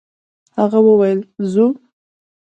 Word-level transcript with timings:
هغه 0.59 0.79
وويل: 0.85 1.19
«ځو!» 1.51 1.65